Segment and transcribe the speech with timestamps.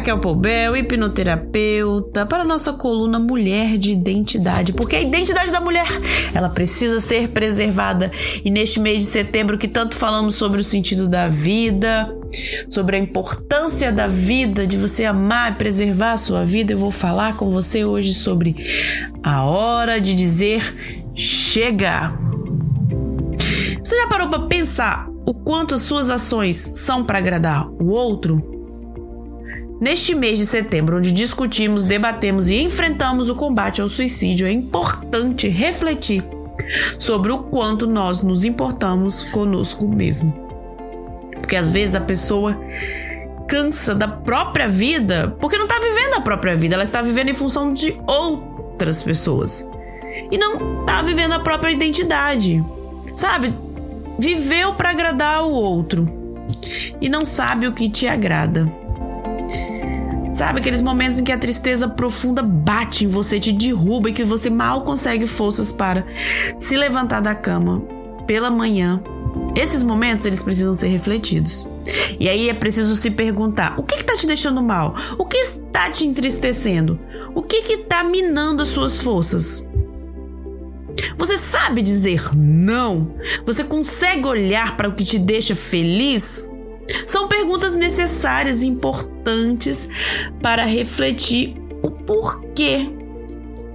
[0.00, 5.86] Raquel Poubel, hipnoterapeuta, para nossa coluna Mulher de Identidade, porque a identidade da mulher,
[6.34, 8.10] ela precisa ser preservada.
[8.42, 12.16] E neste mês de setembro que tanto falamos sobre o sentido da vida,
[12.70, 16.90] sobre a importância da vida, de você amar e preservar a sua vida, eu vou
[16.90, 18.56] falar com você hoje sobre
[19.22, 20.74] a hora de dizer
[21.14, 22.14] chega.
[23.84, 28.59] Você já parou para pensar o quanto as suas ações são para agradar o outro?
[29.80, 35.48] Neste mês de setembro, onde discutimos, debatemos e enfrentamos o combate ao suicídio, é importante
[35.48, 36.22] refletir
[36.98, 40.34] sobre o quanto nós nos importamos conosco mesmo.
[41.32, 42.60] Porque às vezes a pessoa
[43.48, 47.34] cansa da própria vida porque não está vivendo a própria vida, ela está vivendo em
[47.34, 49.66] função de outras pessoas
[50.30, 52.62] e não está vivendo a própria identidade,
[53.16, 53.54] sabe?
[54.18, 56.06] Viveu para agradar o outro
[57.00, 58.79] e não sabe o que te agrada.
[60.40, 64.24] Sabe aqueles momentos em que a tristeza profunda bate em você, te derruba e que
[64.24, 66.06] você mal consegue forças para
[66.58, 67.82] se levantar da cama
[68.26, 69.02] pela manhã.
[69.54, 71.68] Esses momentos eles precisam ser refletidos.
[72.18, 74.94] E aí é preciso se perguntar: o que está te deixando mal?
[75.18, 76.98] O que está te entristecendo?
[77.34, 79.62] O que está minando as suas forças?
[81.18, 83.14] Você sabe dizer não?
[83.44, 86.50] Você consegue olhar para o que te deixa feliz?
[87.10, 89.88] São perguntas necessárias e importantes
[90.40, 92.88] para refletir o porquê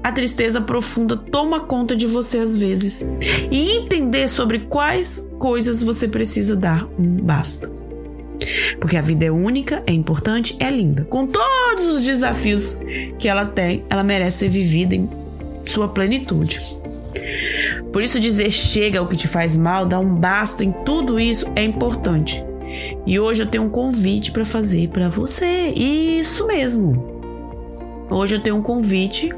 [0.02, 3.06] a tristeza profunda toma conta de você às vezes
[3.52, 7.70] e entender sobre quais coisas você precisa dar um basta.
[8.80, 11.04] Porque a vida é única, é importante, é linda.
[11.04, 12.80] Com todos os desafios
[13.20, 15.10] que ela tem, ela merece ser vivida em
[15.66, 16.62] sua plenitude.
[17.92, 21.46] Por isso, dizer chega ao que te faz mal, dar um basta em tudo isso
[21.54, 22.45] é importante.
[23.06, 25.74] E hoje eu tenho um convite para fazer para você.
[25.76, 27.16] Isso mesmo.
[28.10, 29.34] Hoje eu tenho um convite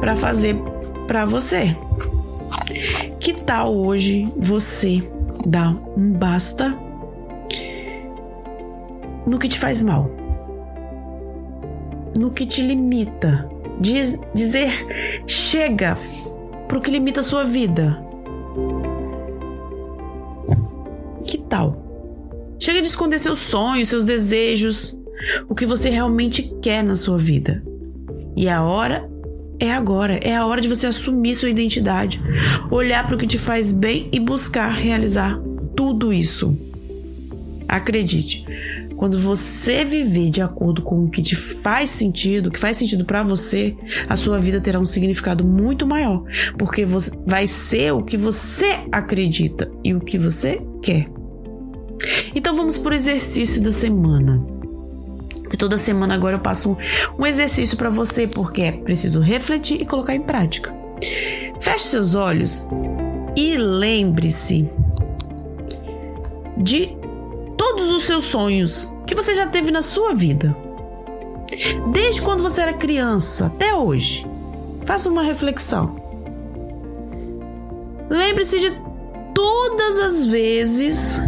[0.00, 0.56] para fazer
[1.06, 1.76] para você.
[3.18, 5.00] Que tal hoje você
[5.46, 6.76] dar um basta
[9.26, 10.10] no que te faz mal?
[12.16, 13.48] No que te limita?
[13.80, 14.70] Diz, dizer
[15.26, 15.98] chega
[16.68, 18.02] pro que limita a sua vida.
[21.26, 21.85] Que tal?
[22.76, 24.98] Chega de esconder seus sonhos, seus desejos,
[25.48, 27.64] o que você realmente quer na sua vida.
[28.36, 29.08] E a hora
[29.58, 32.20] é agora, é a hora de você assumir sua identidade,
[32.70, 35.40] olhar para o que te faz bem e buscar realizar
[35.74, 36.54] tudo isso.
[37.66, 38.44] Acredite,
[38.94, 43.22] quando você viver de acordo com o que te faz sentido, que faz sentido para
[43.22, 43.74] você,
[44.06, 46.24] a sua vida terá um significado muito maior,
[46.58, 46.86] porque
[47.24, 51.15] vai ser o que você acredita e o que você quer.
[52.36, 54.44] Então vamos para o exercício da semana.
[55.58, 56.76] Toda semana agora eu passo um,
[57.22, 60.74] um exercício para você, porque é preciso refletir e colocar em prática.
[61.62, 62.68] Feche seus olhos
[63.34, 64.68] e lembre-se
[66.58, 66.94] de
[67.56, 70.54] todos os seus sonhos que você já teve na sua vida.
[71.90, 74.26] Desde quando você era criança até hoje.
[74.84, 75.96] Faça uma reflexão.
[78.10, 78.72] Lembre-se de
[79.32, 81.18] todas as vezes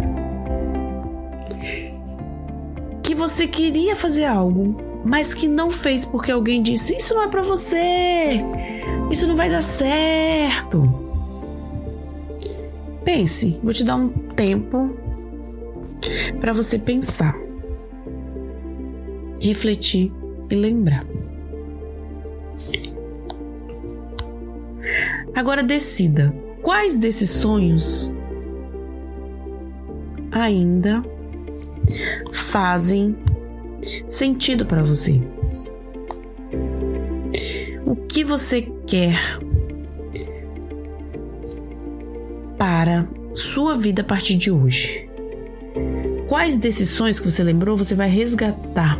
[3.08, 7.28] que você queria fazer algo, mas que não fez porque alguém disse: Isso não é
[7.28, 8.44] para você,
[9.10, 10.82] isso não vai dar certo.
[13.02, 14.94] Pense, vou te dar um tempo
[16.38, 17.34] para você pensar,
[19.40, 20.12] refletir
[20.50, 21.06] e lembrar.
[25.34, 26.30] Agora decida
[26.60, 28.12] quais desses sonhos
[30.30, 31.02] ainda
[32.32, 33.16] fazem
[34.08, 35.20] sentido para você.
[37.86, 39.38] O que você quer
[42.56, 45.08] para sua vida a partir de hoje?
[46.28, 48.98] Quais decisões que você lembrou você vai resgatar?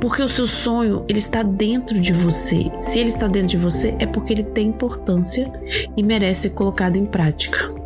[0.00, 2.70] Porque o seu sonho, ele está dentro de você.
[2.80, 5.50] Se ele está dentro de você, é porque ele tem importância
[5.96, 7.83] e merece ser colocado em prática.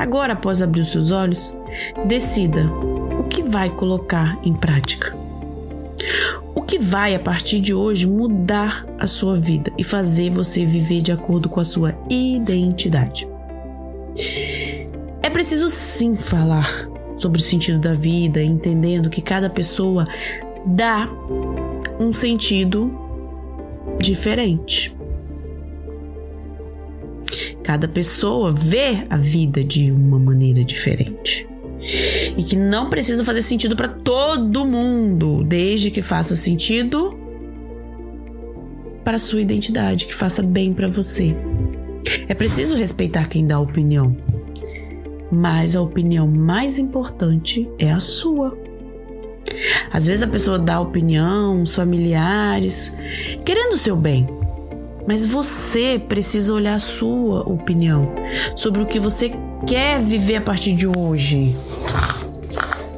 [0.00, 1.54] Agora, após abrir os seus olhos,
[2.06, 2.64] decida
[3.20, 5.14] o que vai colocar em prática.
[6.54, 11.02] O que vai, a partir de hoje, mudar a sua vida e fazer você viver
[11.02, 13.28] de acordo com a sua identidade.
[15.22, 16.88] É preciso sim falar
[17.18, 20.08] sobre o sentido da vida, entendendo que cada pessoa
[20.64, 21.06] dá
[22.00, 22.90] um sentido
[23.98, 24.96] diferente.
[27.70, 31.48] Cada pessoa vê a vida de uma maneira diferente.
[32.36, 37.16] e que não precisa fazer sentido para todo mundo, desde que faça sentido
[39.04, 41.32] para sua identidade, que faça bem para você.
[42.26, 44.16] É preciso respeitar quem dá opinião,
[45.30, 48.58] mas a opinião mais importante é a sua.
[49.92, 52.96] Às vezes a pessoa dá opinião, os familiares,
[53.44, 54.39] querendo o seu bem.
[55.06, 58.12] Mas você precisa olhar a sua opinião
[58.54, 59.32] sobre o que você
[59.66, 61.56] quer viver a partir de hoje.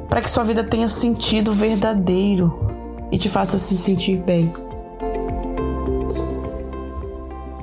[0.08, 2.52] Para que sua vida tenha sentido verdadeiro
[3.10, 4.52] e te faça se sentir bem.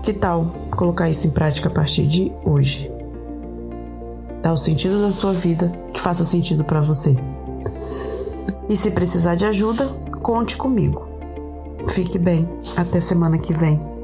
[0.01, 0.45] Que tal
[0.75, 2.91] colocar isso em prática a partir de hoje?
[4.41, 7.15] Dá o sentido da sua vida que faça sentido para você.
[8.69, 9.85] E se precisar de ajuda,
[10.21, 11.07] conte comigo.
[11.89, 12.47] Fique bem.
[12.77, 13.98] Até semana que vem.